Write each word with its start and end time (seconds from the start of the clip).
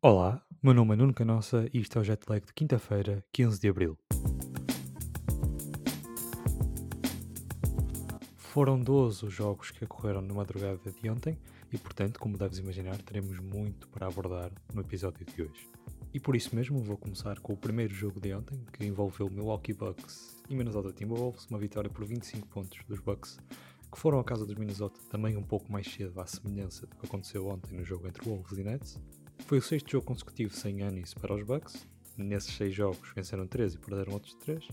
Olá, 0.00 0.40
meu 0.62 0.72
nome 0.72 0.92
é 0.92 0.96
Nuno 0.96 1.12
Canossa 1.12 1.68
e 1.74 1.80
isto 1.80 1.98
é 1.98 2.00
o 2.00 2.04
Jetlag 2.04 2.46
de 2.46 2.54
quinta-feira, 2.54 3.24
15 3.32 3.58
de 3.58 3.68
Abril. 3.68 3.98
Foram 8.36 8.78
12 8.78 9.26
os 9.26 9.34
jogos 9.34 9.72
que 9.72 9.82
ocorreram 9.82 10.22
na 10.22 10.32
madrugada 10.32 10.78
de 10.88 11.10
ontem 11.10 11.36
e, 11.72 11.78
portanto, 11.78 12.20
como 12.20 12.38
deves 12.38 12.58
imaginar, 12.58 12.96
teremos 12.98 13.40
muito 13.40 13.88
para 13.88 14.06
abordar 14.06 14.52
no 14.72 14.82
episódio 14.82 15.26
de 15.26 15.42
hoje. 15.42 15.68
E 16.14 16.20
por 16.20 16.36
isso 16.36 16.54
mesmo 16.54 16.78
vou 16.78 16.96
começar 16.96 17.40
com 17.40 17.54
o 17.54 17.56
primeiro 17.56 17.92
jogo 17.92 18.20
de 18.20 18.32
ontem, 18.32 18.56
que 18.72 18.86
envolveu 18.86 19.28
Milwaukee 19.28 19.72
Bucks 19.72 20.36
e 20.48 20.54
Minnesota 20.54 20.92
Timberwolves, 20.92 21.44
uma 21.46 21.58
vitória 21.58 21.90
por 21.90 22.04
25 22.04 22.46
pontos 22.46 22.78
dos 22.86 23.00
Bucks, 23.00 23.40
que 23.90 23.98
foram 23.98 24.20
à 24.20 24.24
casa 24.24 24.46
dos 24.46 24.54
Minnesota 24.54 25.00
também 25.10 25.36
um 25.36 25.42
pouco 25.42 25.72
mais 25.72 25.92
cedo, 25.92 26.20
à 26.20 26.26
semelhança 26.26 26.86
do 26.86 26.94
que 26.94 27.04
aconteceu 27.04 27.48
ontem 27.48 27.76
no 27.76 27.84
jogo 27.84 28.06
entre 28.06 28.24
Wolves 28.24 28.56
e 28.58 28.62
Nets. 28.62 29.00
Foi 29.46 29.58
o 29.58 29.62
sexto 29.62 29.90
jogo 29.90 30.06
consecutivo 30.06 30.54
sem 30.54 30.82
Anis 30.82 31.14
para 31.14 31.34
os 31.34 31.42
Bucks. 31.42 31.86
Nesses 32.16 32.54
seis 32.54 32.74
jogos 32.74 33.12
venceram 33.14 33.46
13 33.46 33.76
e 33.76 33.78
perderam 33.78 34.12
outros 34.12 34.34
3. 34.34 34.68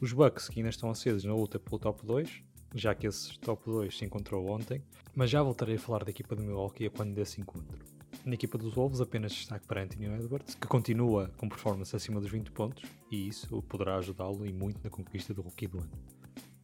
Os 0.00 0.12
Bucks 0.12 0.48
que 0.48 0.60
ainda 0.60 0.70
estão 0.70 0.90
acesos 0.90 1.24
na 1.24 1.34
luta 1.34 1.58
pelo 1.58 1.78
top 1.78 2.04
2, 2.06 2.42
já 2.74 2.94
que 2.94 3.06
esse 3.06 3.38
top 3.38 3.64
2 3.66 3.96
se 3.96 4.04
encontrou 4.04 4.48
ontem, 4.48 4.82
mas 5.14 5.30
já 5.30 5.42
voltarei 5.42 5.76
a 5.76 5.78
falar 5.78 6.04
da 6.04 6.10
equipa 6.10 6.34
do 6.34 6.42
Milwaukee 6.42 6.88
quando 6.88 7.14
desse 7.14 7.40
encontro. 7.40 7.78
Na 8.24 8.34
equipa 8.34 8.58
dos 8.58 8.74
Wolves 8.74 9.00
apenas 9.00 9.32
destaque 9.32 9.66
para 9.66 9.82
Anthony 9.82 10.06
Edwards, 10.06 10.54
que 10.54 10.66
continua 10.66 11.30
com 11.38 11.48
performance 11.48 11.94
acima 11.94 12.20
dos 12.20 12.30
20 12.30 12.50
pontos, 12.50 12.84
e 13.10 13.28
isso 13.28 13.62
poderá 13.62 13.96
ajudá-lo 13.96 14.44
e 14.44 14.52
muito 14.52 14.80
na 14.84 14.90
conquista 14.90 15.32
do 15.32 15.42
rookie 15.42 15.66
do 15.66 15.78
ano. 15.78 15.90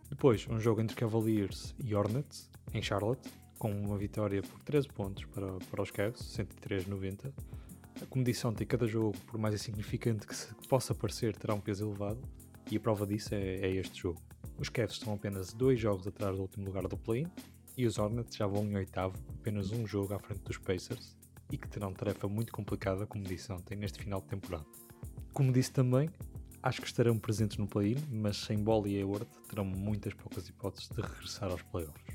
Depois, 0.09 0.47
um 0.49 0.61
jogo 0.61 0.81
entre 0.81 0.95
Cavaliers 0.95 1.75
e 1.83 1.95
Hornets, 1.95 2.51
em 2.75 2.83
Charlotte, 2.83 3.29
com 3.59 3.71
uma 3.71 3.97
vitória 3.97 4.43
por 4.43 4.61
13 4.61 4.89
pontos 4.89 5.25
para, 5.27 5.53
para 5.71 5.83
os 5.83 5.91
Cavs, 5.91 6.21
103-90. 6.37 7.33
Como 8.11 8.25
disse 8.25 8.47
ontem, 8.47 8.67
cada 8.67 8.87
jogo, 8.87 9.17
por 9.27 9.39
mais 9.39 9.55
insignificante 9.55 10.27
que, 10.27 10.37
se, 10.37 10.55
que 10.55 10.69
possa 10.69 10.95
parecer, 10.95 11.35
terá 11.37 11.55
um 11.55 11.61
peso 11.61 11.89
elevado, 11.89 12.21
e 12.71 12.77
a 12.77 12.81
prova 12.81 13.07
disso 13.07 13.35
é, 13.35 13.57
é 13.57 13.71
este 13.71 14.03
jogo. 14.03 14.21
Os 14.59 14.69
Cavs 14.69 14.93
estão 14.93 15.15
apenas 15.15 15.53
dois 15.53 15.79
jogos 15.79 16.07
atrás 16.07 16.37
do 16.37 16.43
último 16.43 16.67
lugar 16.67 16.87
do 16.87 16.97
play-in, 16.97 17.27
e 17.77 17.87
os 17.87 17.99
Hornets 17.99 18.37
já 18.37 18.47
vão 18.47 18.65
em 18.65 18.77
oitavo, 18.77 19.17
apenas 19.39 19.71
um 19.71 19.87
jogo 19.87 20.15
à 20.15 20.19
frente 20.19 20.41
dos 20.41 20.59
Pacers, 20.59 21.17
e 21.51 21.57
que 21.57 21.69
terão 21.69 21.93
tarefa 21.93 22.29
muito 22.29 22.53
complicada, 22.53 23.07
como 23.07 23.25
disse 23.25 23.53
ontem, 23.53 23.77
neste 23.77 24.03
final 24.03 24.21
de 24.21 24.27
temporada. 24.27 24.67
Como 25.33 25.53
disse 25.53 25.71
também, 25.73 26.11
acho 26.63 26.81
que 26.81 26.87
estarão 26.87 27.19
presentes 27.19 27.57
no 27.59 27.67
play-in, 27.67 28.03
mas 28.11 28.39
sem 28.39 28.59
Ball 28.59 28.87
e 28.87 28.97
Hayward 28.97 29.27
terão 29.49 29.65
muitas 29.65 30.15
poucas 30.15 30.49
hipóteses 30.49 30.89
de 30.89 31.01
regressar 31.01 31.51
aos 31.51 31.63
playoffs. 31.63 32.06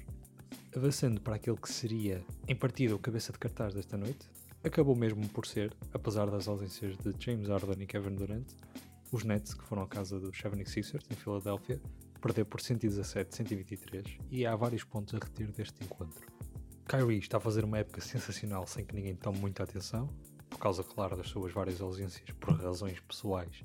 Avançando 0.73 1.19
para 1.19 1.35
aquele 1.35 1.57
que 1.57 1.69
seria, 1.69 2.23
em 2.47 2.55
partida, 2.55 2.95
o 2.95 2.99
cabeça 2.99 3.33
de 3.33 3.39
cartaz 3.39 3.73
desta 3.73 3.97
noite, 3.97 4.29
acabou 4.63 4.95
mesmo 4.95 5.27
por 5.27 5.45
ser, 5.45 5.75
apesar 5.93 6.29
das 6.29 6.47
ausências 6.47 6.97
de 6.97 7.13
James 7.19 7.49
Harden 7.49 7.83
e 7.83 7.85
Kevin 7.85 8.15
Durant, 8.15 8.47
os 9.11 9.25
Nets, 9.25 9.53
que 9.53 9.65
foram 9.65 9.81
à 9.81 9.87
casa 9.87 10.17
dos 10.17 10.31
76ers 10.37 11.03
em 11.11 11.15
Filadélfia, 11.15 11.81
perder 12.21 12.45
por 12.45 12.61
117-123 12.61 14.17
e 14.31 14.45
há 14.45 14.55
vários 14.55 14.85
pontos 14.85 15.13
a 15.13 15.17
reter 15.17 15.51
deste 15.51 15.83
encontro. 15.83 16.25
Kyrie 16.85 17.19
está 17.19 17.35
a 17.35 17.41
fazer 17.41 17.65
uma 17.65 17.79
época 17.79 17.99
sensacional 17.99 18.65
sem 18.65 18.85
que 18.85 18.95
ninguém 18.95 19.15
tome 19.15 19.39
muita 19.39 19.63
atenção, 19.63 20.07
por 20.49 20.59
causa, 20.59 20.85
claro, 20.85 21.17
das 21.17 21.27
suas 21.27 21.51
várias 21.51 21.81
ausências 21.81 22.29
por 22.39 22.53
razões 22.53 23.01
pessoais 23.01 23.61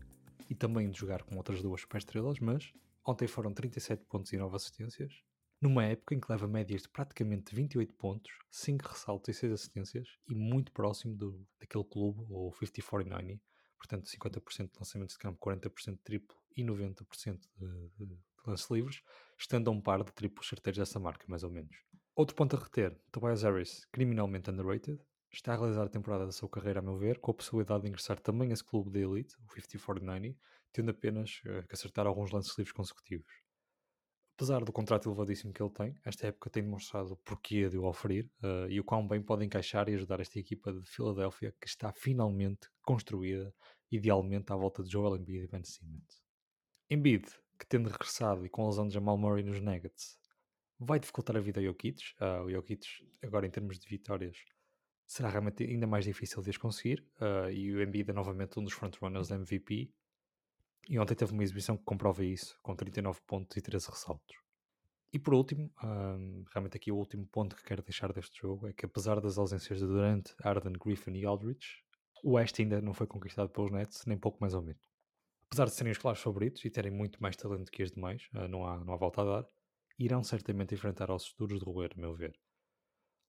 e 0.51 0.57
também 0.57 0.91
de 0.91 0.99
jogar 0.99 1.23
com 1.23 1.37
outras 1.37 1.63
duas 1.63 1.83
superestrelas, 1.83 2.41
mas 2.41 2.73
ontem 3.07 3.29
foram 3.29 3.53
37 3.53 4.05
pontos 4.07 4.33
e 4.33 4.37
9 4.37 4.57
assistências, 4.57 5.23
numa 5.61 5.85
época 5.85 6.15
em 6.15 6.21
que 6.21 6.31
leva 6.31 6.47
médias 6.47 6.83
de 6.83 6.89
praticamente 6.89 7.55
28 7.55 7.95
pontos, 7.95 8.33
5 8.51 8.89
ressaltos 8.89 9.35
e 9.35 9.39
6 9.39 9.53
assistências 9.53 10.09
e 10.29 10.35
muito 10.35 10.73
próximo 10.73 11.17
do, 11.17 11.47
daquele 11.59 11.85
clube, 11.85 12.25
o 12.29 12.51
50-49, 12.53 13.41
portanto 13.79 14.11
50% 14.11 14.73
de 14.73 14.79
lançamentos 14.79 15.15
de 15.15 15.19
campo, 15.19 15.39
40% 15.41 15.93
de 15.93 16.03
triplo 16.03 16.37
e 16.57 16.63
90% 16.63 17.41
de, 17.57 18.07
de, 18.07 18.19
lances 18.47 18.71
livres, 18.71 19.03
estando 19.39 19.69
a 19.69 19.73
um 19.73 19.81
par 19.81 20.05
de 20.05 20.13
triplos 20.13 20.49
certeiros 20.49 20.79
dessa 20.79 21.01
marca, 21.01 21.25
mais 21.29 21.43
ou 21.43 21.51
menos. 21.51 21.77
Outro 22.15 22.35
ponto 22.35 22.57
a 22.57 22.59
reter, 22.59 22.99
Tobias 23.11 23.43
Harris, 23.43 23.85
criminalmente 23.93 24.51
underrated, 24.51 24.99
está 25.33 25.53
a 25.53 25.57
realizar 25.57 25.85
a 25.85 25.89
temporada 25.89 26.25
da 26.25 26.33
sua 26.33 26.49
carreira, 26.49 26.79
a 26.79 26.83
meu 26.83 26.97
ver, 26.97 27.19
com 27.19 27.31
a 27.31 27.35
possibilidade 27.35 27.83
de 27.83 27.89
ingressar 27.89 28.19
também 28.21 28.51
a 28.51 28.55
esse 28.55 28.65
clube 28.65 28.91
de 28.91 29.01
elite, 29.01 29.35
o 29.37 29.47
50-49, 29.55 30.37
tendo 30.73 30.91
apenas 30.91 31.41
uh, 31.45 31.67
que 31.67 31.75
acertar 31.75 32.07
alguns 32.07 32.31
lances 32.31 32.57
livres 32.57 32.73
consecutivos. 32.73 33.46
Apesar 34.37 34.63
do 34.63 34.71
contrato 34.71 35.09
elevadíssimo 35.09 35.51
que 35.51 35.63
ele 35.63 35.73
tem, 35.73 35.99
esta 36.05 36.27
época 36.27 36.51
tem 36.51 36.63
demonstrado 36.63 37.15
o 37.15 37.17
porquê 37.17 37.71
de 37.71 37.79
o 37.79 37.85
oferir 37.85 38.31
uh, 38.43 38.71
e 38.71 38.79
o 38.79 38.85
quão 38.85 39.09
bem 39.09 39.23
pode 39.23 39.47
encaixar 39.47 39.89
e 39.89 39.95
ajudar 39.95 40.21
esta 40.21 40.39
equipa 40.39 40.75
de 40.75 40.87
Filadélfia 40.91 41.55
que 41.59 41.67
está 41.67 41.91
finalmente 41.91 42.69
construída 42.83 43.51
idealmente 43.91 44.53
à 44.53 44.57
volta 44.57 44.83
de 44.83 44.93
Joel 44.93 45.17
Embiid 45.17 45.45
e 45.45 45.49
Ben 45.49 45.65
Simmons. 45.65 46.23
Embiid, 46.91 47.25
que 47.59 47.67
tendo 47.67 47.89
regressado 47.89 48.45
e 48.45 48.51
com 48.51 48.65
a 48.65 48.67
lesão 48.67 48.87
de 48.87 48.93
Jamal 48.93 49.17
Murray 49.17 49.43
nos 49.43 49.59
Nuggets, 49.59 50.19
vai 50.79 51.01
dificultar 51.01 51.35
a 51.39 51.41
vida 51.41 51.59
a 51.59 51.65
Jokic. 51.65 52.03
Uh, 52.21 52.45
o 52.45 52.51
Jokic, 52.51 52.87
agora 53.23 53.47
em 53.47 53.51
termos 53.51 53.79
de 53.79 53.89
vitórias, 53.89 54.37
será 55.07 55.31
realmente 55.31 55.65
ainda 55.65 55.87
mais 55.87 56.05
difícil 56.05 56.43
de 56.43 56.51
as 56.51 56.59
conseguir. 56.59 57.03
Uh, 57.19 57.51
e 57.51 57.75
o 57.75 57.83
Embiid 57.83 58.11
é 58.11 58.13
novamente 58.13 58.61
um 58.61 58.65
dos 58.65 58.75
frontrunners 58.75 59.29
da 59.29 59.37
MVP. 59.37 59.91
E 60.89 60.99
ontem 60.99 61.15
teve 61.15 61.33
uma 61.33 61.43
exibição 61.43 61.77
que 61.77 61.85
comprova 61.85 62.25
isso, 62.25 62.59
com 62.63 62.75
39 62.77 63.21
pontos 63.27 63.57
e 63.57 63.61
13 63.61 63.91
ressaltos. 63.91 64.37
E 65.13 65.19
por 65.19 65.35
último, 65.35 65.73
um, 65.83 66.45
realmente 66.53 66.77
aqui 66.77 66.93
o 66.93 66.97
último 66.97 67.27
ponto 67.27 67.57
que 67.57 67.65
quero 67.65 67.83
deixar 67.83 68.13
deste 68.13 68.41
jogo 68.41 68.69
é 68.69 68.73
que 68.73 68.85
apesar 68.85 69.21
das 69.21 69.39
ausências 69.39 69.79
de 69.79 69.87
Durant, 69.87 70.31
Arden, 70.43 70.75
Griffin 70.75 71.15
e 71.15 71.25
Aldridge, 71.25 71.83
o 72.23 72.33
West 72.33 72.59
ainda 72.61 72.81
não 72.81 72.93
foi 72.93 73.07
conquistado 73.07 73.51
pelos 73.51 73.71
Nets, 73.71 74.05
nem 74.07 74.19
pouco 74.19 74.39
mais 74.41 74.55
ou 74.55 74.63
menos. 74.63 74.83
Apesar 75.47 75.67
de 75.67 75.73
serem 75.73 75.93
os 75.93 75.99
claros 75.99 76.21
favoritos 76.21 76.65
e 76.65 76.71
terem 76.71 76.91
muito 76.91 77.23
mais 77.23 77.37
talento 77.37 77.71
que 77.71 77.83
os 77.83 77.93
demais, 77.93 78.29
uh, 78.35 78.49
não, 78.49 78.67
há, 78.67 78.85
não 78.85 78.95
há 78.95 78.97
volta 78.97 79.23
a 79.23 79.25
dar, 79.25 79.49
irão 79.99 80.23
certamente 80.23 80.75
enfrentar 80.75 81.11
ossos 81.11 81.35
duros 81.35 81.61
de 81.61 81.65
roer, 81.65 81.93
a 81.97 82.01
meu 82.01 82.15
ver. 82.15 82.39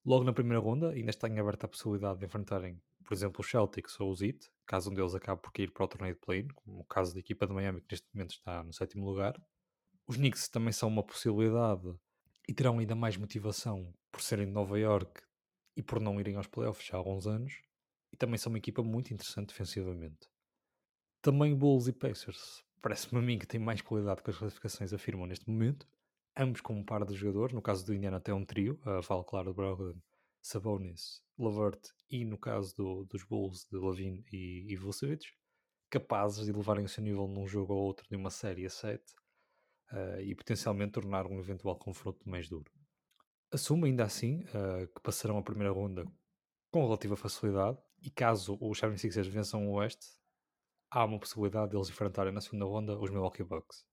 Logo 0.06 0.24
na 0.24 0.34
primeira 0.34 0.60
ronda, 0.60 0.92
ainda 0.92 1.10
está 1.10 1.28
em 1.28 1.40
aberta 1.40 1.66
a 1.66 1.70
possibilidade 1.70 2.20
de 2.20 2.26
enfrentarem, 2.26 2.82
por 3.08 3.14
exemplo, 3.14 3.42
os 3.42 3.50
Celtics 3.50 4.00
ou 4.00 4.12
os 4.12 4.22
Heat, 4.22 4.52
caso 4.66 4.92
um 4.92 4.94
deles 4.94 5.16
acabe 5.16 5.42
por 5.42 5.52
cair 5.54 5.72
para 5.72 5.86
o 5.86 5.88
torneio 5.88 6.14
de 6.14 6.20
play-in, 6.20 6.48
como 6.50 6.82
o 6.82 6.86
caso 6.86 7.14
da 7.14 7.20
equipa 7.20 7.48
de 7.48 7.54
Miami, 7.54 7.82
que 7.82 7.88
neste 7.92 8.08
momento 8.14 8.32
está 8.32 8.64
no 8.64 8.74
sétimo 8.74 9.06
lugar. 9.06 9.42
Os 10.06 10.18
Knicks 10.18 10.50
também 10.50 10.74
são 10.74 10.90
uma 10.90 11.04
possibilidade 11.04 11.88
e 12.48 12.54
terão 12.54 12.80
ainda 12.80 12.96
mais 12.96 13.16
motivação 13.16 13.94
por 14.12 14.22
serem 14.22 14.46
de 14.46 14.52
Nova 14.52 14.78
York 14.78 15.22
e 15.76 15.82
por 15.82 16.00
não 16.02 16.20
irem 16.20 16.36
aos 16.36 16.48
playoffs 16.48 16.94
há 16.94 16.98
alguns 16.98 17.26
anos. 17.26 17.62
E 18.12 18.18
também 18.18 18.38
são 18.38 18.52
uma 18.52 18.58
equipa 18.58 18.84
muito 18.84 19.14
interessante 19.14 19.50
defensivamente. 19.50 20.30
Também 21.22 21.56
Bulls 21.56 21.88
e 21.88 21.94
Pacers. 21.94 22.64
Parece-me 22.82 23.20
a 23.20 23.22
mim 23.22 23.40
que 23.40 23.48
tem 23.48 23.60
mais 23.60 23.82
qualidade 23.82 24.22
que 24.22 24.30
as 24.30 24.38
classificações 24.38 24.94
afirmam 24.94 25.26
neste 25.26 25.50
momento 25.50 25.88
ambos 26.38 26.62
com 26.62 26.74
um 26.74 26.84
par 26.84 27.04
de 27.04 27.16
jogadores, 27.16 27.54
no 27.54 27.62
caso 27.62 27.86
do 27.86 27.94
Indiana 27.94 28.18
até 28.18 28.34
um 28.34 28.46
trio, 28.46 28.80
uh, 28.86 29.02
falo 29.02 29.24
claro 29.24 29.54
Brogdon, 29.54 30.00
Sabonis, 30.42 31.22
Lavert 31.38 31.80
e 32.10 32.26
no 32.26 32.38
caso 32.38 32.76
do, 32.76 33.06
dos 33.06 33.24
Bulls 33.24 33.68
de 33.72 33.78
Lavin 33.78 34.24
e, 34.32 34.72
e 34.72 34.76
Vucevic, 34.76 35.26
capazes 35.90 36.46
de 36.46 36.52
levarem 36.52 36.86
o 36.86 36.90
seu 36.90 37.04
nível 37.04 37.28
num 37.28 37.48
jogo 37.48 37.74
ou 37.74 37.86
outro 37.86 38.08
de 38.10 38.16
uma 38.16 38.30
série 38.30 38.66
a 38.66 38.70
7 38.70 39.04
uh, 39.92 40.22
e 40.22 40.36
potencialmente 40.36 40.94
tornar 40.94 41.26
um 41.28 41.40
eventual 41.40 41.78
confronto 41.78 42.28
mais 42.30 42.50
duro. 42.50 42.72
Assumo 43.52 43.86
ainda 43.86 44.04
assim 44.04 44.44
uh, 44.44 44.88
que 44.94 45.02
passarão 45.02 45.38
a 45.38 45.44
primeira 45.44 45.72
ronda 45.72 46.06
com 46.72 46.84
relativa 46.84 47.16
facilidade 47.16 47.78
e 48.02 48.10
caso 48.10 48.58
os 48.62 48.80
76ers 48.80 49.30
vençam 49.30 49.68
o 49.68 49.74
Oeste, 49.74 50.08
há 50.92 51.06
uma 51.06 51.20
possibilidade 51.20 51.72
deles 51.72 51.90
enfrentarem 51.90 52.34
na 52.34 52.42
segunda 52.42 52.66
ronda 52.66 53.00
os 53.00 53.10
Milwaukee 53.10 53.44
Bucks. 53.44 53.86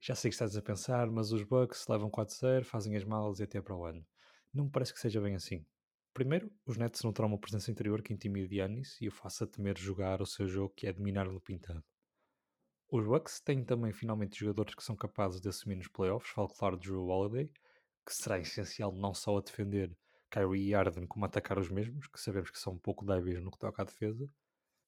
Já 0.00 0.14
sei 0.14 0.30
que 0.30 0.34
estás 0.34 0.56
a 0.56 0.62
pensar, 0.62 1.08
mas 1.10 1.30
os 1.30 1.42
Bucks 1.44 1.86
levam 1.88 2.10
4-0, 2.10 2.64
fazem 2.64 2.96
as 2.96 3.04
malas 3.04 3.38
e 3.38 3.44
até 3.44 3.60
para 3.60 3.76
o 3.76 3.84
ano. 3.84 4.04
Não 4.52 4.64
me 4.64 4.70
parece 4.70 4.92
que 4.92 5.00
seja 5.00 5.20
bem 5.20 5.34
assim. 5.34 5.64
Primeiro, 6.14 6.52
os 6.66 6.76
Nets 6.76 7.02
não 7.02 7.12
terão 7.12 7.28
uma 7.28 7.38
presença 7.38 7.70
interior 7.70 8.02
que 8.02 8.12
intimide 8.12 8.56
Yannis 8.56 9.00
e 9.00 9.08
o 9.08 9.12
faça 9.12 9.46
temer 9.46 9.78
jogar 9.78 10.20
o 10.20 10.26
seu 10.26 10.46
jogo 10.46 10.74
que 10.74 10.86
é 10.86 10.92
dominar 10.92 11.24
no 11.24 11.40
pintado. 11.40 11.82
Os 12.90 13.06
Bucks 13.06 13.40
têm 13.40 13.64
também 13.64 13.92
finalmente 13.92 14.38
jogadores 14.38 14.74
que 14.74 14.84
são 14.84 14.94
capazes 14.94 15.40
de 15.40 15.48
assumir 15.48 15.76
nos 15.76 15.88
playoffs, 15.88 16.30
falo 16.30 16.48
claro 16.48 16.76
de 16.76 16.88
Drew 16.88 17.06
Holiday, 17.06 17.50
que 18.04 18.14
será 18.14 18.38
essencial 18.38 18.92
não 18.92 19.14
só 19.14 19.38
a 19.38 19.40
defender 19.40 19.96
Kyrie 20.30 20.68
e 20.68 20.74
Arden 20.74 21.06
como 21.06 21.24
a 21.24 21.28
atacar 21.28 21.58
os 21.58 21.70
mesmos, 21.70 22.06
que 22.06 22.20
sabemos 22.20 22.50
que 22.50 22.58
são 22.58 22.74
um 22.74 22.78
pouco 22.78 23.06
débeis 23.06 23.42
no 23.42 23.50
que 23.50 23.58
toca 23.58 23.80
à 23.80 23.84
defesa. 23.86 24.28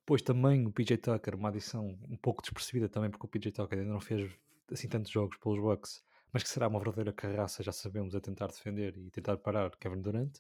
Depois 0.01 0.21
também 0.21 0.67
o 0.67 0.73
PJ 0.73 0.99
Tucker, 0.99 1.35
uma 1.35 1.49
adição 1.49 1.99
um 2.07 2.17
pouco 2.19 2.43
despercebida 2.43 2.91
também, 2.91 3.11
porque 3.11 3.25
o 3.25 3.29
PJ 3.29 3.53
Tucker 3.53 3.79
ainda 3.79 3.93
não 3.93 4.01
fez 4.01 4.31
assim 4.71 4.87
tantos 4.87 5.11
jogos 5.11 5.39
pelos 5.39 5.59
Bucks, 5.59 6.03
mas 6.31 6.43
que 6.43 6.51
será 6.51 6.69
uma 6.69 6.79
verdadeira 6.79 7.13
carraça, 7.15 7.63
já 7.63 7.73
sabemos, 7.73 8.15
a 8.15 8.21
tentar 8.21 8.49
defender 8.49 8.99
e 8.99 9.11
tentar 9.11 9.39
parar 9.39 9.75
Kevin 9.79 10.03
Durant. 10.03 10.39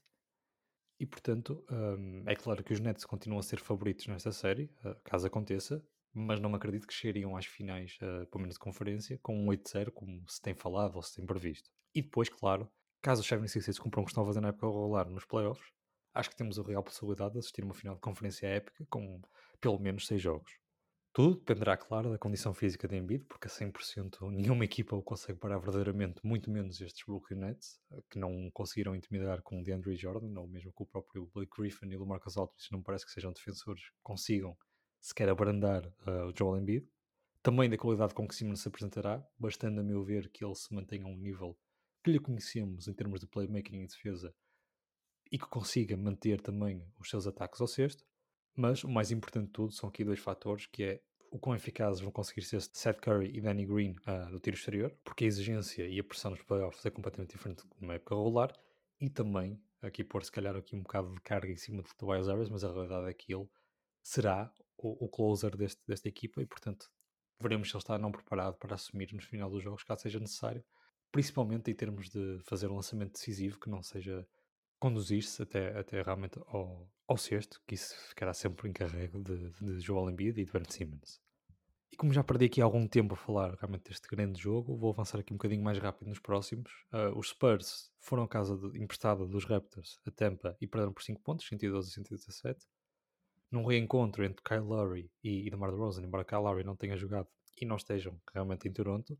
E 1.04 1.06
portanto, 1.06 1.62
um, 1.70 2.22
é 2.24 2.34
claro 2.34 2.64
que 2.64 2.72
os 2.72 2.80
Nets 2.80 3.04
continuam 3.04 3.38
a 3.38 3.42
ser 3.42 3.60
favoritos 3.60 4.06
nesta 4.06 4.32
série, 4.32 4.70
uh, 4.82 4.96
caso 5.04 5.26
aconteça, 5.26 5.84
mas 6.14 6.40
não 6.40 6.54
acredito 6.54 6.86
que 6.86 6.94
chegariam 6.94 7.36
às 7.36 7.44
finais, 7.44 7.98
uh, 8.00 8.26
pelo 8.28 8.40
menos 8.40 8.54
de 8.54 8.60
conferência, 8.60 9.18
com 9.22 9.36
um 9.36 9.48
8-0, 9.48 9.90
como 9.90 10.26
se 10.26 10.40
tem 10.40 10.54
falado 10.54 10.96
ou 10.96 11.02
se 11.02 11.16
tem 11.16 11.26
previsto. 11.26 11.68
E 11.94 12.00
depois, 12.00 12.30
claro, 12.30 12.66
caso 13.02 13.20
os 13.20 13.28
76ers 13.28 13.78
cumpram 13.78 14.00
o 14.00 14.06
que 14.06 14.12
estão 14.12 14.22
a 14.22 14.26
fazer 14.26 14.40
na 14.40 14.48
época 14.48 14.66
regular 14.66 15.10
nos 15.10 15.26
playoffs, 15.26 15.70
acho 16.14 16.30
que 16.30 16.36
temos 16.36 16.58
a 16.58 16.62
real 16.62 16.82
possibilidade 16.82 17.34
de 17.34 17.40
assistir 17.40 17.62
uma 17.62 17.74
final 17.74 17.96
de 17.96 18.00
conferência 18.00 18.46
épica 18.46 18.86
com 18.88 19.20
pelo 19.60 19.78
menos 19.78 20.06
seis 20.06 20.22
jogos. 20.22 20.52
Tudo 21.14 21.36
dependerá, 21.36 21.76
claro, 21.76 22.10
da 22.10 22.18
condição 22.18 22.52
física 22.52 22.88
de 22.88 22.96
Embiid, 22.96 23.24
porque 23.26 23.46
a 23.46 23.50
100% 23.50 24.32
nenhuma 24.32 24.64
equipa 24.64 24.96
o 24.96 25.02
consegue 25.02 25.38
parar 25.38 25.58
verdadeiramente, 25.58 26.20
muito 26.26 26.50
menos 26.50 26.80
estes 26.80 27.04
Brooklyn 27.06 27.38
Nets, 27.38 27.80
eh, 27.92 28.02
que 28.10 28.18
não 28.18 28.50
conseguiram 28.52 28.96
intimidar 28.96 29.40
com 29.40 29.60
o 29.60 29.62
DeAndre 29.62 29.94
Jordan, 29.94 30.36
ou 30.36 30.48
mesmo 30.48 30.72
com 30.72 30.82
o 30.82 30.86
próprio 30.88 31.30
Blake 31.32 31.52
Griffin 31.56 31.86
e 31.86 31.96
o 31.96 32.04
Marcus 32.04 32.36
Aldridge, 32.36 32.66
não 32.72 32.82
parece 32.82 33.06
que 33.06 33.12
sejam 33.12 33.32
defensores 33.32 33.80
consigam 34.02 34.58
sequer 35.00 35.28
abrandar 35.28 35.86
uh, 35.86 36.26
o 36.26 36.32
Joel 36.36 36.60
Embiid. 36.60 36.84
Também 37.44 37.70
da 37.70 37.78
qualidade 37.78 38.12
com 38.12 38.26
que 38.26 38.34
Simmons 38.34 38.62
se 38.62 38.66
apresentará, 38.66 39.24
bastando 39.38 39.82
a 39.82 39.84
meu 39.84 40.02
ver 40.02 40.28
que 40.32 40.44
ele 40.44 40.56
se 40.56 40.74
mantenha 40.74 41.04
a 41.04 41.08
um 41.08 41.16
nível 41.16 41.56
que 42.02 42.10
lhe 42.10 42.18
conhecemos 42.18 42.88
em 42.88 42.92
termos 42.92 43.20
de 43.20 43.28
playmaking 43.28 43.82
e 43.82 43.86
defesa, 43.86 44.34
e 45.30 45.38
que 45.38 45.46
consiga 45.46 45.96
manter 45.96 46.40
também 46.40 46.84
os 46.98 47.08
seus 47.08 47.24
ataques 47.24 47.60
ao 47.60 47.68
sexto. 47.68 48.04
Mas 48.56 48.84
o 48.84 48.88
mais 48.88 49.10
importante 49.10 49.46
de 49.46 49.52
tudo 49.52 49.72
são 49.72 49.88
aqui 49.88 50.04
dois 50.04 50.20
fatores, 50.20 50.66
que 50.66 50.82
é 50.84 51.00
o 51.30 51.38
quão 51.38 51.56
eficazes 51.56 52.00
vão 52.00 52.12
conseguir 52.12 52.42
ser 52.42 52.60
Seth 52.60 53.00
Curry 53.00 53.36
e 53.36 53.40
Danny 53.40 53.66
Green 53.66 53.96
uh, 54.06 54.30
do 54.30 54.38
tiro 54.38 54.56
exterior, 54.56 54.96
porque 55.02 55.24
a 55.24 55.26
exigência 55.26 55.84
e 55.84 55.98
a 55.98 56.04
pressão 56.04 56.30
nos 56.30 56.42
playoffs 56.42 56.86
é 56.86 56.90
completamente 56.90 57.32
diferente 57.32 57.64
de 57.66 57.84
uma 57.84 57.94
época 57.94 58.14
regular, 58.14 58.52
e 59.00 59.10
também, 59.10 59.60
aqui 59.82 60.04
pôr 60.04 60.24
se 60.24 60.30
calhar 60.30 60.54
aqui 60.54 60.76
um 60.76 60.82
bocado 60.82 61.12
de 61.12 61.20
carga 61.20 61.50
em 61.50 61.56
cima 61.56 61.82
de 61.82 61.92
Tobias 61.96 62.28
Harris, 62.28 62.48
mas 62.48 62.62
a 62.62 62.72
realidade 62.72 63.10
é 63.10 63.12
que 63.12 63.34
ele 63.34 63.48
será 64.00 64.52
o, 64.78 65.06
o 65.06 65.08
closer 65.08 65.56
deste, 65.56 65.82
desta 65.88 66.08
equipa 66.08 66.40
e, 66.40 66.46
portanto, 66.46 66.88
veremos 67.40 67.68
se 67.68 67.74
ele 67.74 67.82
está 67.82 67.98
não 67.98 68.12
preparado 68.12 68.56
para 68.56 68.76
assumir 68.76 69.12
no 69.12 69.20
final 69.20 69.50
dos 69.50 69.62
jogos, 69.62 69.82
caso 69.82 70.02
seja 70.02 70.20
necessário, 70.20 70.64
principalmente 71.10 71.68
em 71.68 71.74
termos 71.74 72.08
de 72.08 72.38
fazer 72.44 72.70
um 72.70 72.76
lançamento 72.76 73.14
decisivo 73.14 73.58
que 73.58 73.68
não 73.68 73.82
seja 73.82 74.26
conduzir-se 74.78 75.42
até, 75.42 75.78
até 75.78 76.02
realmente 76.02 76.38
ao, 76.46 76.88
ao 77.06 77.16
sexto, 77.16 77.60
que 77.66 77.74
isso 77.74 77.94
ficará 78.08 78.32
sempre 78.32 78.68
em 78.68 78.72
carrego 78.72 79.22
de, 79.22 79.50
de 79.50 79.80
Joel 79.80 80.10
Embiid 80.10 80.40
e 80.40 80.44
de 80.44 80.52
Ben 80.52 80.64
Simmons. 80.68 81.20
E 81.94 81.96
como 81.96 82.12
já 82.12 82.24
perdi 82.24 82.46
aqui 82.46 82.60
algum 82.60 82.88
tempo 82.88 83.14
a 83.14 83.16
falar 83.16 83.54
realmente 83.54 83.88
deste 83.88 84.08
grande 84.08 84.40
jogo, 84.42 84.76
vou 84.76 84.90
avançar 84.90 85.20
aqui 85.20 85.32
um 85.32 85.36
bocadinho 85.36 85.62
mais 85.62 85.78
rápido 85.78 86.08
nos 86.08 86.18
próximos. 86.18 86.68
Uh, 86.92 87.16
os 87.16 87.28
Spurs 87.28 87.88
foram 88.00 88.24
a 88.24 88.28
casa 88.28 88.56
de, 88.56 88.82
emprestada 88.82 89.24
dos 89.24 89.44
Raptors 89.44 90.00
a 90.04 90.10
Tampa 90.10 90.56
e 90.60 90.66
perderam 90.66 90.92
por 90.92 91.04
5 91.04 91.20
pontos, 91.20 91.46
112 91.46 91.88
a 91.88 91.92
117. 91.92 92.66
Num 93.48 93.64
reencontro 93.64 94.24
entre 94.24 94.42
Kyle 94.42 94.58
Lowry 94.58 95.08
e, 95.22 95.46
e 95.46 95.50
DeMar 95.50 95.70
DeRozan, 95.70 96.02
embora 96.02 96.24
Kyle 96.24 96.40
Lowry 96.40 96.64
não 96.64 96.74
tenha 96.74 96.96
jogado 96.96 97.28
e 97.60 97.64
não 97.64 97.76
estejam 97.76 98.20
realmente 98.32 98.66
em 98.66 98.72
Toronto, 98.72 99.16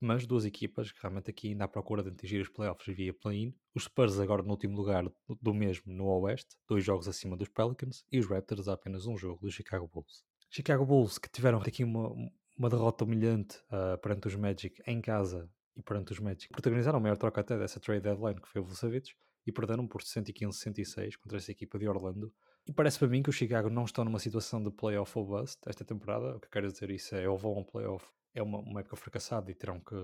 mas 0.00 0.26
duas 0.26 0.44
equipas 0.44 0.92
que 0.92 1.00
realmente 1.00 1.30
aqui 1.30 1.48
ainda 1.48 1.64
à 1.64 1.68
procura 1.68 2.02
de 2.02 2.10
atingir 2.10 2.40
os 2.40 2.48
playoffs 2.48 2.94
via 2.94 3.12
play-in. 3.12 3.54
Os 3.74 3.84
Spurs 3.84 4.18
agora 4.18 4.42
no 4.42 4.50
último 4.50 4.76
lugar 4.76 5.04
do 5.42 5.54
mesmo 5.54 5.92
no 5.92 6.06
Oeste, 6.06 6.56
dois 6.68 6.84
jogos 6.84 7.08
acima 7.08 7.36
dos 7.36 7.48
Pelicans, 7.48 8.04
e 8.10 8.18
os 8.18 8.26
Raptors 8.26 8.68
a 8.68 8.74
apenas 8.74 9.06
um 9.06 9.16
jogo 9.16 9.40
dos 9.40 9.54
Chicago 9.54 9.88
Bulls. 9.88 10.24
Chicago 10.50 10.84
Bulls 10.86 11.18
que 11.18 11.28
tiveram 11.28 11.58
aqui 11.58 11.84
uma, 11.84 12.10
uma 12.56 12.70
derrota 12.70 13.04
humilhante 13.04 13.58
uh, 13.66 13.98
perante 14.00 14.28
os 14.28 14.34
Magic 14.34 14.82
em 14.86 15.00
casa 15.00 15.50
e 15.76 15.82
perante 15.82 16.12
os 16.12 16.18
Magic. 16.18 16.48
Protagonizaram 16.48 16.98
a 16.98 17.00
maior 17.00 17.16
troca 17.16 17.40
até 17.40 17.58
dessa 17.58 17.78
trade 17.78 18.02
deadline 18.02 18.40
que 18.40 18.48
foi 18.48 18.60
o 18.60 18.64
Vucevic 18.64 19.12
e 19.46 19.52
perderam 19.52 19.86
por 19.86 20.02
115-106 20.02 21.16
contra 21.16 21.38
essa 21.38 21.50
equipa 21.50 21.78
de 21.78 21.88
Orlando. 21.88 22.32
E 22.66 22.72
parece 22.72 22.98
para 22.98 23.08
mim 23.08 23.22
que 23.22 23.30
o 23.30 23.32
Chicago 23.32 23.70
não 23.70 23.84
estão 23.84 24.04
numa 24.04 24.18
situação 24.18 24.62
de 24.62 24.70
playoff 24.70 25.18
ou 25.18 25.24
bust 25.24 25.58
esta 25.66 25.84
temporada. 25.84 26.36
O 26.36 26.40
que 26.40 26.46
eu 26.46 26.50
quero 26.50 26.70
dizer 26.70 26.90
isso 26.90 27.14
é 27.14 27.26
ou 27.26 27.38
vão 27.38 27.52
ao 27.52 27.64
playoff 27.64 28.06
é 28.38 28.42
uma, 28.42 28.58
uma 28.58 28.80
época 28.80 28.96
fracassada 28.96 29.50
e 29.50 29.54
terão 29.54 29.80
que, 29.80 29.96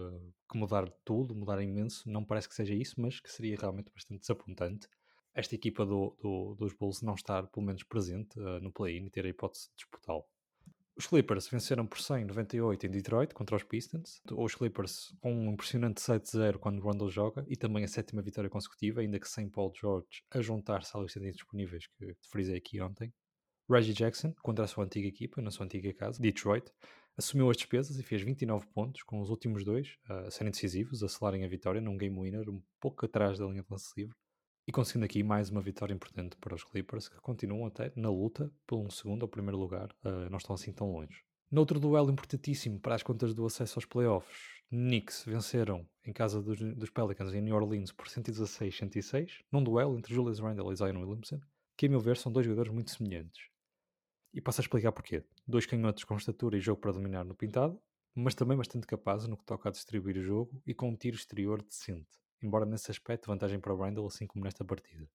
que, 0.51 0.59
mudar 0.59 0.89
tudo, 1.05 1.35
mudar 1.35 1.63
imenso. 1.63 2.09
Não 2.09 2.25
parece 2.25 2.49
que 2.49 2.55
seja 2.55 2.75
isso, 2.75 3.01
mas 3.01 3.21
que 3.21 3.31
seria 3.31 3.57
realmente 3.57 3.91
bastante 3.93 4.21
desapontante 4.21 4.89
esta 5.35 5.55
equipa 5.55 5.85
do, 5.85 6.17
do, 6.21 6.55
dos 6.55 6.73
Bulls 6.73 7.03
não 7.03 7.15
estar 7.15 7.47
pelo 7.49 7.67
menos 7.67 7.83
presente 7.83 8.39
uh, 8.39 8.61
no 8.61 8.73
play-in 8.73 9.07
e 9.07 9.11
ter 9.11 9.25
a 9.27 9.29
hipótese 9.29 9.69
de 9.71 9.77
disputá-lo. 9.77 10.25
Os 10.97 11.09
Clippers 11.09 11.49
venceram 11.49 11.85
por 11.87 11.99
100-98 11.99 12.85
em 12.85 12.91
Detroit 12.91 13.35
contra 13.35 13.57
os 13.57 13.65
Pistons. 13.65 14.23
Os 14.31 14.55
Clippers 14.55 15.13
com 15.21 15.35
um 15.35 15.53
impressionante 15.53 16.01
7-0 16.01 16.59
quando 16.59 16.81
Randall 16.81 17.11
joga 17.11 17.45
e 17.49 17.57
também 17.57 17.83
a 17.83 17.89
sétima 17.89 18.23
vitória 18.23 18.49
consecutiva, 18.49 19.01
ainda 19.01 19.19
que 19.19 19.29
sem 19.29 19.49
Paul 19.49 19.73
George 19.75 20.23
a 20.31 20.41
juntar-se 20.41 20.97
à 20.97 21.01
lista 21.01 21.19
de 21.19 21.27
indisponíveis 21.27 21.89
que 21.99 22.15
frisei 22.31 22.57
aqui 22.57 22.81
ontem. 22.81 23.13
Reggie 23.69 23.93
Jackson, 23.93 24.33
contra 24.41 24.67
a 24.67 24.69
sua 24.69 24.85
antiga 24.85 25.09
equipa, 25.09 25.43
na 25.43 25.51
sua 25.51 25.65
antiga 25.67 25.93
casa, 25.95 26.21
Detroit, 26.21 26.71
assumiu 27.17 27.51
as 27.51 27.57
despesas 27.57 27.99
e 27.99 28.03
fez 28.03 28.23
29 28.23 28.67
pontos, 28.67 29.03
com 29.03 29.21
os 29.21 29.31
últimos 29.31 29.65
dois 29.65 29.97
uh, 30.09 30.31
serem 30.31 30.51
decisivos, 30.51 31.03
a 31.03 31.09
selarem 31.09 31.45
a 31.45 31.49
vitória 31.49 31.81
num 31.81 31.97
game 31.97 32.19
winner 32.19 32.49
um 32.49 32.63
pouco 32.81 33.07
atrás 33.07 33.39
da 33.39 33.47
linha 33.47 33.63
de 33.63 33.69
lance 33.71 33.93
livre, 33.97 34.17
e 34.67 34.73
conseguindo 34.73 35.05
aqui 35.05 35.23
mais 35.23 35.51
uma 35.51 35.61
vitória 35.61 35.93
importante 35.93 36.37
para 36.37 36.55
os 36.55 36.65
Clippers, 36.65 37.09
que 37.09 37.21
continuam 37.21 37.67
até 37.67 37.93
na 37.95 38.11
luta 38.11 38.51
por 38.67 38.79
um 38.79 38.91
segundo 38.91 39.23
ou 39.23 39.29
primeiro 39.29 39.59
lugar, 39.59 39.91
uh, 40.05 40.31
não 40.31 40.39
estão 40.39 40.55
assim 40.55 40.73
tão 40.73 40.91
longe. 40.91 41.23
Noutro 41.51 41.79
duelo 41.79 42.11
importantíssimo 42.11 42.81
para 42.81 42.95
as 42.95 43.03
contas 43.03 43.35
do 43.35 43.47
acesso 43.47 43.79
aos 43.79 43.85
playoffs, 43.85 44.55
Knicks 44.71 45.25
venceram 45.25 45.87
em 46.05 46.13
casa 46.13 46.43
dos, 46.43 46.59
dos 46.59 46.91
Pelicans 46.91 47.33
em 47.33 47.41
New 47.41 47.55
Orleans 47.55 47.93
por 47.93 48.07
116-106, 48.07 49.43
num 49.53 49.63
duelo 49.63 49.97
entre 49.97 50.13
Julius 50.13 50.41
Randle 50.41 50.73
e 50.73 50.77
Zion 50.77 50.99
Williamson, 50.99 51.41
que 51.77 51.87
a 51.87 51.89
meu 51.89 52.01
ver 52.01 52.17
são 52.17 52.33
dois 52.33 52.45
jogadores 52.45 52.73
muito 52.73 52.91
semelhantes. 52.91 53.54
E 54.35 54.41
passo 54.41 54.61
a 54.61 54.63
explicar 54.63 54.91
porquê. 54.91 55.25
Dois 55.47 55.65
canhotos 55.65 56.03
com 56.03 56.17
estatura 56.17 56.57
e 56.59 56.61
jogo 56.61 56.81
para 56.81 56.91
dominar 56.91 57.25
no 57.25 57.37
pintado, 57.37 57.81
mas 58.13 58.35
também 58.35 58.57
bastante 58.57 58.85
capazes 58.85 59.29
no 59.29 59.37
que 59.37 59.45
toca 59.45 59.69
a 59.69 59.73
distribuir 59.73 60.17
o 60.17 60.23
jogo 60.23 60.61
e 60.67 60.75
com 60.75 60.89
um 60.89 60.97
tiro 60.97 61.17
exterior 61.17 61.63
decente, 61.63 62.19
embora 62.43 62.67
nesse 62.67 62.91
aspecto 62.91 63.29
vantagem 63.29 63.61
para 63.61 63.73
o 63.73 63.79
Randall, 63.79 64.09
assim 64.09 64.27
como 64.27 64.45
nesta 64.45 64.65
partida. 64.65 65.09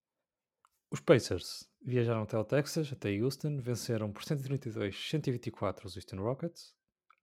Os 0.89 1.01
Pacers 1.01 1.69
viajaram 1.81 2.23
até 2.23 2.37
o 2.37 2.45
Texas, 2.45 2.91
até 2.93 3.11
Houston, 3.11 3.57
venceram 3.61 4.11
por 4.11 4.23
132-124 4.23 5.85
os 5.85 5.97
Houston 5.97 6.17
Rockets, 6.21 6.73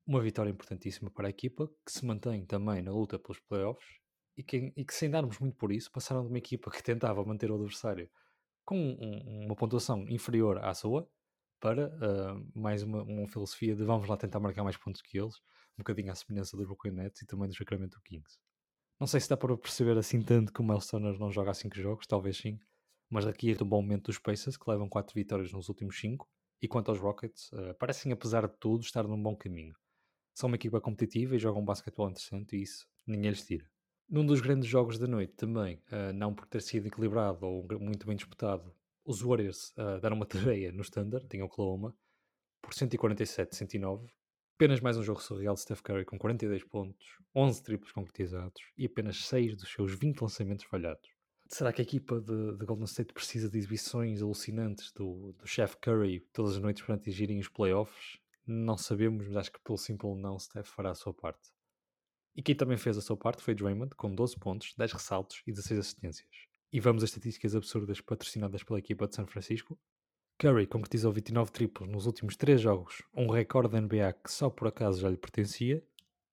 uma 0.07 0.21
vitória 0.21 0.51
importantíssima 0.51 1.11
para 1.11 1.29
a 1.29 1.31
equipa, 1.31 1.67
que 1.85 1.91
se 1.91 2.05
mantém 2.05 2.45
também 2.45 2.83
na 2.83 2.93
luta 2.93 3.19
pelos 3.19 3.41
playoffs 3.41 3.99
e 4.37 4.43
que, 4.43 4.71
e 4.77 4.85
que 4.85 4.95
sem 4.95 5.11
darmos 5.11 5.39
muito 5.39 5.57
por 5.57 5.73
isso, 5.73 5.91
passaram 5.91 6.23
de 6.23 6.29
uma 6.29 6.39
equipa 6.39 6.71
que 6.71 6.83
tentava 6.83 7.25
manter 7.25 7.51
o 7.51 7.55
adversário 7.55 8.09
com 8.65 8.79
um, 8.79 9.47
uma 9.47 9.57
pontuação 9.57 10.07
inferior 10.09 10.59
à 10.59 10.75
sua, 10.75 11.09
para 11.67 11.89
uh, 11.89 12.49
mais 12.55 12.85
uma, 12.85 13.03
uma, 13.03 13.27
filosofia 13.27 13.75
de 13.75 13.83
vamos 13.83 14.09
lá 14.09 14.17
tentar 14.17 14.39
marcar 14.39 14.63
mais 14.63 14.77
pontos 14.77 15.03
que 15.03 15.19
eles, 15.19 15.35
um 15.77 15.79
bocadinho 15.79 16.13
à 16.13 16.15
semelhança 16.15 16.57
dos 16.57 16.65
Brooklyn 16.65 16.93
Nets 16.93 17.23
e 17.23 17.27
também 17.27 17.49
do 17.49 17.57
Sacramento 17.57 18.01
Kings. 18.05 18.39
Não 19.01 19.07
sei 19.09 19.19
se 19.19 19.29
dá 19.29 19.37
para 19.37 19.57
perceber 19.59 19.99
assim 19.99 20.23
tanto 20.23 20.53
que 20.53 20.61
o 20.61 20.65
Miles 20.65 20.87
Turner 20.87 21.19
não 21.19 21.33
joga 21.33 21.51
há 21.51 21.55
5 21.55 21.75
jogos, 21.75 22.07
talvez 22.07 22.37
sim, 22.37 22.61
mas 23.11 23.27
aqui 23.27 23.51
é 23.51 23.61
um 23.61 23.67
bom 23.67 23.83
momento 23.83 24.05
dos 24.05 24.19
Pacers 24.21 24.57
que 24.57 24.71
levam 24.71 24.89
4 24.89 25.13
vitórias 25.13 25.51
nos 25.51 25.69
últimos 25.69 25.99
5 25.99 26.25
e 26.63 26.69
quanto 26.69 26.93
aos 26.93 27.01
Rockets, 27.01 27.51
uh, 27.51 27.75
parecem 27.81 28.13
apesar 28.13 28.47
de 28.47 28.55
tudo 28.61 28.85
estar 28.85 29.03
num 29.03 29.21
bom 29.21 29.35
caminho. 29.35 29.75
São 30.37 30.47
uma 30.47 30.55
equipa 30.55 30.81
competitiva 30.81 31.35
e 31.35 31.39
jogam 31.41 31.63
um 31.63 31.65
basquetebol 31.65 32.09
interessante 32.09 32.57
e 32.57 32.63
isso 32.63 32.87
ninguém 33.05 33.31
lhes 33.31 33.45
tira. 33.45 33.69
Num 34.09 34.25
dos 34.25 34.41
grandes 34.41 34.69
jogos 34.69 35.01
da 35.01 35.09
noite 35.09 35.33
também, 35.35 35.83
uh, 35.91 36.13
não 36.15 36.33
por 36.33 36.47
ter 36.47 36.63
sido 36.63 36.87
equilibrado 36.87 37.45
ou 37.45 37.67
muito 37.81 38.07
bem 38.07 38.15
disputado, 38.15 38.73
os 39.07 39.23
Warriors 39.23 39.73
uh, 39.79 40.01
deram 40.01 40.17
uma 40.17 40.27
tareia 40.27 40.73
no 40.73 40.83
Standard, 40.83 41.27
em 41.33 41.43
Oklahoma, 41.43 41.97
por 42.61 42.73
147-109. 42.73 44.11
Apenas 44.57 44.81
mais 44.81 44.97
um 44.97 45.03
jogo 45.03 45.23
surreal 45.23 45.55
de 45.55 45.61
Steph 45.61 45.83
Curry 45.83 46.05
com 46.05 46.19
42 46.19 46.65
pontos, 46.65 47.07
11 47.35 47.63
triplos 47.63 47.93
concretizados 47.93 48.61
e 48.77 48.87
apenas 48.87 49.25
6 49.27 49.57
dos 49.57 49.71
seus 49.71 49.93
20 49.93 50.21
lançamentos 50.21 50.65
falhados. 50.65 51.09
Será 51.49 51.73
que 51.73 51.81
a 51.81 51.85
equipa 51.85 52.21
de, 52.21 52.57
de 52.57 52.65
Golden 52.65 52.87
State 52.87 53.13
precisa 53.13 53.49
de 53.49 53.57
exibições 53.57 54.21
alucinantes 54.21 54.91
do, 54.93 55.33
do 55.35 55.47
Chef 55.47 55.77
Curry 55.77 56.21
todas 56.33 56.57
as 56.57 56.63
noites 56.63 56.83
para 56.83 56.97
atingirem 56.97 57.39
os 57.39 57.49
playoffs? 57.49 58.19
Não 58.45 58.77
sabemos, 58.77 59.29
mas 59.29 59.37
acho 59.37 59.53
que 59.53 59.61
pelo 59.61 59.79
simples 59.79 60.17
não 60.17 60.39
Steph 60.39 60.69
fará 60.69 60.91
a 60.91 60.95
sua 60.95 61.15
parte. 61.15 61.53
E 62.35 62.43
quem 62.43 62.57
também 62.57 62.77
fez 62.77 62.99
a 62.99 63.01
sua 63.01 63.17
parte 63.17 63.43
foi 63.43 63.55
Draymond, 63.55 63.95
com 63.95 64.13
12 64.13 64.37
pontos, 64.39 64.75
10 64.77 64.93
ressaltos 64.93 65.43
e 65.47 65.53
16 65.53 65.81
assistências. 65.81 66.29
E 66.77 66.81
vamos 66.81 67.03
a 67.03 67.07
estatísticas 67.07 67.57
absurdas 67.57 68.03
patrocinadas 68.03 68.63
pela 68.63 68.79
equipa 68.79 69.09
de 69.09 69.15
São 69.15 69.27
Francisco. 69.27 69.79
Curry 70.39 70.67
concretizou 70.67 71.11
29 71.11 71.51
triplos 71.51 71.89
nos 71.89 72.05
últimos 72.05 72.37
3 72.37 72.61
jogos, 72.61 73.03
um 73.15 73.31
recorde 73.31 73.73
da 73.73 73.81
NBA 73.81 74.13
que 74.23 74.31
só 74.31 74.51
por 74.51 74.69
acaso 74.69 75.01
já 75.01 75.09
lhe 75.09 75.17
pertencia. 75.17 75.83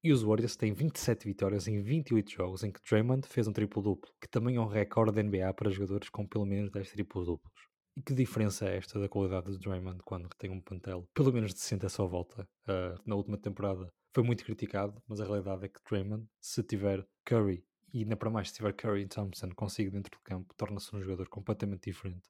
E 0.04 0.12
os 0.12 0.22
Warriors 0.22 0.58
têm 0.58 0.74
27 0.74 1.24
vitórias 1.24 1.66
em 1.66 1.82
28 1.82 2.30
jogos 2.30 2.62
em 2.62 2.74
que 2.74 2.82
Draymond 2.82 3.26
fez 3.26 3.48
um 3.48 3.54
triplo-duplo, 3.54 4.12
que 4.20 4.28
também 4.28 4.58
é 4.58 4.60
um 4.60 4.68
recorde 4.68 5.14
da 5.14 5.24
NBA 5.24 5.54
para 5.54 5.72
jogadores 5.72 6.10
com 6.10 6.28
pelo 6.28 6.46
menos 6.46 6.70
10 6.72 6.92
triplos-duplos. 6.92 7.54
E 7.96 8.02
que 8.02 8.14
diferença 8.14 8.68
é 8.68 8.76
esta 8.76 9.00
da 9.00 9.08
qualidade 9.08 9.50
de 9.50 9.60
Draymond 9.60 10.04
quando 10.04 10.28
tem 10.38 10.50
um 10.50 10.60
plantel 10.60 11.08
pelo 11.14 11.32
menos 11.32 11.54
decente 11.54 11.86
à 11.86 11.90
sua 11.90 12.06
volta? 12.06 12.46
Uh, 12.68 13.00
na 13.06 13.16
última 13.16 13.38
temporada 13.38 13.88
foi 14.14 14.26
muito 14.26 14.44
criticado, 14.44 15.02
mas 15.08 15.22
a 15.22 15.24
realidade 15.24 15.64
é 15.64 15.70
que 15.70 15.80
Draymond, 15.90 16.28
se 16.42 16.62
tiver 16.64 17.08
Curry 17.26 17.64
e 17.94 18.00
ainda 18.00 18.18
para 18.18 18.30
mais, 18.30 18.50
se 18.50 18.56
tiver 18.56 18.74
Curry 18.74 19.04
e 19.04 19.08
Thompson 19.08 19.50
consigo 19.56 19.92
dentro 19.92 20.12
do 20.12 20.24
campo, 20.24 20.54
torna-se 20.58 20.94
um 20.96 21.02
jogador 21.02 21.30
completamente 21.30 21.92
diferente, 21.92 22.28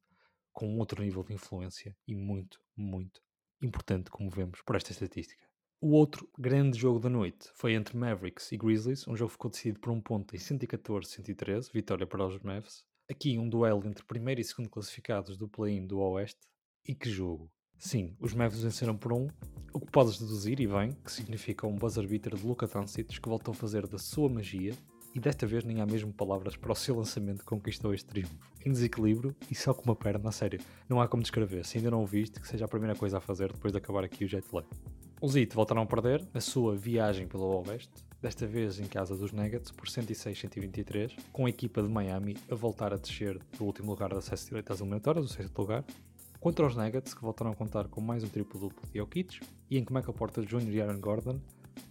com 0.51 0.77
outro 0.77 1.01
nível 1.01 1.23
de 1.23 1.33
influência 1.33 1.95
e 2.05 2.13
muito, 2.13 2.59
muito 2.75 3.21
importante, 3.61 4.11
como 4.11 4.29
vemos 4.29 4.61
por 4.61 4.75
esta 4.75 4.91
estatística. 4.91 5.41
O 5.79 5.91
outro 5.91 6.29
grande 6.37 6.77
jogo 6.77 6.99
da 6.99 7.09
noite 7.09 7.49
foi 7.55 7.73
entre 7.73 7.97
Mavericks 7.97 8.51
e 8.51 8.57
Grizzlies, 8.57 9.07
um 9.07 9.15
jogo 9.15 9.29
que 9.29 9.33
ficou 9.33 9.51
decidido 9.51 9.79
por 9.79 9.91
um 9.91 10.01
ponto 10.01 10.35
em 10.35 10.39
114-113, 10.39 11.71
vitória 11.73 12.05
para 12.05 12.25
os 12.25 12.39
Mavs. 12.39 12.85
Aqui 13.09 13.37
um 13.37 13.49
duelo 13.49 13.85
entre 13.87 14.03
primeiro 14.05 14.41
e 14.41 14.43
segundo 14.43 14.69
classificados 14.69 15.37
do 15.37 15.47
play-in 15.47 15.87
do 15.87 15.99
Oeste. 15.99 16.41
E 16.87 16.93
que 16.93 17.09
jogo! 17.09 17.51
Sim, 17.77 18.15
os 18.19 18.33
Mavs 18.33 18.63
venceram 18.63 18.97
por 18.97 19.11
um, 19.11 19.27
o 19.73 19.79
que 19.79 19.91
podes 19.91 20.17
deduzir, 20.17 20.59
e 20.61 20.67
bem, 20.67 20.91
que 20.91 21.11
significa 21.11 21.67
um 21.67 21.75
buzzer 21.75 22.07
beater 22.07 22.35
de 22.35 22.45
Luka 22.45 22.67
Doncic 22.67 23.19
que 23.19 23.29
voltou 23.29 23.51
a 23.53 23.55
fazer 23.55 23.87
da 23.87 23.97
sua 23.97 24.29
magia 24.29 24.73
e 25.13 25.19
desta 25.19 25.45
vez 25.45 25.63
nem 25.63 25.81
há 25.81 25.85
mesmo 25.85 26.11
palavras 26.11 26.55
para 26.55 26.71
o 26.71 26.75
seu 26.75 26.95
lançamento 26.95 27.45
conquistou 27.45 27.93
este 27.93 28.05
triunfo. 28.05 28.35
Em 28.65 28.71
desequilíbrio 28.71 29.35
e 29.51 29.55
só 29.55 29.73
com 29.73 29.83
uma 29.83 29.95
perna, 29.95 30.29
a 30.29 30.31
sério, 30.31 30.59
não 30.89 31.01
há 31.01 31.07
como 31.07 31.21
descrever. 31.21 31.65
Se 31.65 31.77
ainda 31.77 31.91
não 31.91 32.03
o 32.03 32.05
viste, 32.05 32.39
que 32.39 32.47
seja 32.47 32.65
a 32.65 32.67
primeira 32.67 32.95
coisa 32.95 33.17
a 33.17 33.21
fazer 33.21 33.51
depois 33.51 33.71
de 33.71 33.77
acabar 33.77 34.03
aqui 34.03 34.25
o 34.25 34.27
jet 34.27 34.45
lag. 34.51 34.65
Os 35.21 35.35
Heat 35.35 35.55
voltaram 35.55 35.81
a 35.81 35.85
perder 35.85 36.21
a 36.33 36.41
sua 36.41 36.75
viagem 36.75 37.27
pelo 37.27 37.63
Oeste, 37.65 38.05
desta 38.21 38.45
vez 38.45 38.79
em 38.79 38.85
casa 38.85 39.15
dos 39.15 39.31
Nuggets 39.31 39.71
por 39.71 39.87
106-123, 39.87 41.17
com 41.31 41.45
a 41.45 41.49
equipa 41.49 41.81
de 41.81 41.87
Miami 41.87 42.35
a 42.51 42.55
voltar 42.55 42.93
a 42.93 42.97
descer 42.97 43.39
do 43.57 43.63
último 43.63 43.91
lugar 43.91 44.09
de 44.09 44.17
acesso 44.17 44.47
direito 44.47 44.73
às 44.73 44.81
eliminatórias, 44.81 45.25
o 45.25 45.29
sexto 45.29 45.57
lugar, 45.59 45.85
contra 46.41 46.65
os 46.67 46.75
Nuggets 46.75 47.13
que 47.13 47.21
voltaram 47.21 47.51
a 47.51 47.55
contar 47.55 47.87
com 47.87 48.01
mais 48.01 48.21
um 48.21 48.27
triplo-duplo 48.27 48.85
de 48.91 48.99
Jokic 48.99 49.39
e 49.69 49.77
em 49.77 49.85
que 49.85 49.93
Michael 49.93 50.13
Porter 50.13 50.43
Jr. 50.43 50.73
e 50.73 50.81
Aaron 50.81 50.99
Gordon 50.99 51.39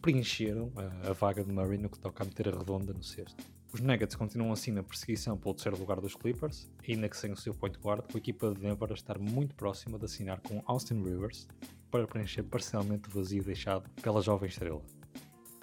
preencheram 0.01 0.73
a, 0.77 1.11
a, 1.11 1.13
vaga 1.13 1.45
de 1.45 1.53
Murray 1.53 1.79
no 1.79 1.89
que 1.89 1.99
toca 1.99 2.23
a 2.23 2.27
meter 2.27 2.49
a 2.49 2.59
redonda 2.59 2.93
no 2.93 3.03
sexto. 3.03 3.45
Os 3.73 3.81
Nuggets 3.81 4.15
continuam 4.17 4.53
assim 4.53 4.71
na 4.71 4.83
perseguição 4.83 5.37
pelo 5.37 5.55
terceiro 5.55 5.79
lugar 5.79 6.01
dos 6.01 6.15
Clippers, 6.15 6.71
ainda 6.87 7.09
que 7.09 7.17
sem 7.17 7.33
o 7.33 7.37
seu 7.37 7.55
point 7.55 7.79
guard, 7.79 8.05
com 8.11 8.19
a 8.19 8.21
equipa 8.21 8.53
de 8.53 8.61
Denver 8.61 8.91
a 8.91 8.95
estar 8.95 9.19
muito 9.19 9.55
próxima 9.55 9.99
de 9.99 10.05
assinar 10.05 10.41
com 10.41 10.63
Austin 10.67 11.03
Rivers 11.03 11.49
para 11.91 12.07
preencher 12.07 12.43
parcialmente 12.43 13.09
o 13.09 13.13
vazio 13.13 13.43
deixado 13.43 13.89
pela 14.03 14.21
jovem 14.21 14.49
estrela. 14.49 14.83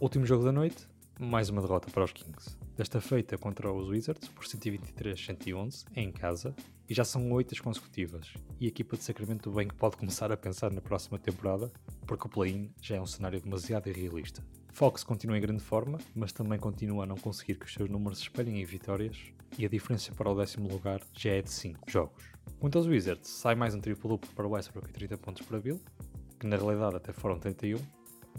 Último 0.02 0.26
jogo 0.26 0.44
da 0.44 0.52
noite, 0.52 0.88
mais 1.20 1.50
uma 1.50 1.62
derrota 1.62 1.92
para 1.92 2.06
os 2.06 2.14
Kings. 2.14 2.58
Desta 2.76 3.02
feita 3.02 3.38
contra 3.38 3.72
os 3.72 3.90
Wizards 3.90 4.30
por 4.30 4.46
123-111 4.46 5.86
em 5.96 6.12
casa 6.12 6.56
e 6.90 6.94
já 6.94 7.06
são 7.06 7.32
oito 7.32 7.62
consecutivas. 7.62 8.34
E 8.60 8.66
a 8.66 8.68
equipa 8.68 8.98
de 8.98 9.04
Sacramento 9.04 9.52
bem 9.52 9.68
que 9.68 9.76
pode 9.76 9.96
começar 9.96 10.32
a 10.32 10.38
pensar 10.38 10.72
na 10.72 10.82
próxima 10.82 11.20
temporada, 11.20 11.72
porque 12.08 12.26
o 12.26 12.30
play-in 12.30 12.72
já 12.82 12.96
é 12.96 13.02
um 13.02 13.06
cenário 13.06 13.40
demasiado 13.40 13.88
irrealista. 13.88 14.44
Fox 14.72 15.04
continua 15.04 15.38
em 15.38 15.42
grande 15.42 15.62
forma, 15.62 16.00
mas 16.16 16.32
também 16.32 16.58
continua 16.58 17.04
a 17.04 17.06
não 17.08 17.18
conseguir 17.18 17.56
que 17.56 17.66
os 17.66 17.74
seus 17.74 17.90
números 17.90 18.18
se 18.18 18.24
espelhem 18.24 18.60
em 18.60 18.66
vitórias, 18.66 19.18
e 19.58 19.66
a 19.66 19.70
diferença 19.70 20.12
para 20.14 20.30
o 20.30 20.36
décimo 20.36 20.68
lugar 20.70 21.02
já 21.14 21.32
é 21.32 21.42
de 21.42 21.52
5 21.52 21.90
jogos. 21.90 22.24
Quanto 22.60 22.78
aos 22.78 22.88
Wizards, 22.88 23.30
sai 23.30 23.56
mais 23.56 23.76
um 23.76 23.80
triplo-duplo 23.80 24.30
para 24.34 24.48
o 24.48 24.52
Westbrook 24.52 24.90
e 24.90 24.94
30 24.94 25.18
pontos 25.18 25.46
para 25.46 25.60
Bill, 25.60 25.80
que 26.40 26.48
na 26.48 26.56
realidade 26.56 26.96
até 26.96 27.14
foram 27.14 27.38
31, 27.38 27.80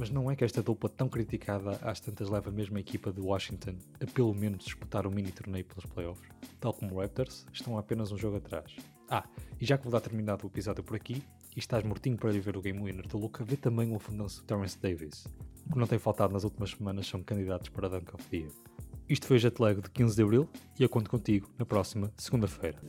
mas 0.00 0.09
não 0.09 0.30
é 0.30 0.35
que 0.35 0.42
esta 0.42 0.62
dupla 0.62 0.88
tão 0.88 1.11
criticada 1.11 1.73
às 1.83 2.00
tantas 2.00 2.30
leva 2.30 2.50
mesmo 2.50 2.78
a 2.78 2.80
equipa 2.80 3.12
de 3.12 3.21
Washington 3.21 3.75
a 4.00 4.07
pelo 4.07 4.35
menos 4.35 4.64
disputar 4.64 5.07
o 5.07 5.11
mini 5.11 5.30
torneio 5.30 5.62
pelos 5.62 5.85
playoffs. 5.85 6.26
Tal 6.59 6.73
como 6.73 6.99
Raptors, 6.99 7.47
estão 7.52 7.76
a 7.76 7.80
apenas 7.80 8.11
um 8.11 8.16
jogo 8.16 8.38
atrás. 8.38 8.75
Ah, 9.11 9.28
e 9.61 9.66
já 9.66 9.76
que 9.76 9.85
vou 9.85 9.92
dar 9.92 10.00
terminado 10.00 10.47
o 10.47 10.49
episódio 10.49 10.83
por 10.83 10.97
aqui, 10.97 11.23
e 11.54 11.59
estás 11.59 11.85
mortinho 11.85 12.16
para 12.16 12.33
ir 12.33 12.40
ver 12.40 12.57
o 12.57 12.62
Game 12.62 12.80
Winner 12.83 13.07
do 13.07 13.19
Luca, 13.19 13.45
vê 13.45 13.57
também 13.57 13.92
o 13.92 13.97
afundanço 13.97 14.42
Terence 14.45 14.78
Davis. 14.80 15.26
O 15.66 15.75
que 15.75 15.78
não 15.78 15.87
tem 15.87 15.99
faltado 15.99 16.33
nas 16.33 16.45
últimas 16.45 16.71
semanas 16.71 17.07
são 17.07 17.23
candidatos 17.23 17.69
para 17.69 17.90
Dunk 17.90 18.14
of 18.14 18.25
the 18.28 18.38
Year. 18.38 18.52
Isto 19.07 19.26
foi 19.26 19.37
o 19.37 19.40
Jetlag 19.40 19.83
de 19.83 19.90
15 19.90 20.16
de 20.16 20.23
Abril 20.23 20.49
e 20.78 20.83
eu 20.83 20.88
conto 20.88 21.11
contigo 21.11 21.50
na 21.59 21.66
próxima 21.66 22.11
segunda-feira. 22.16 22.80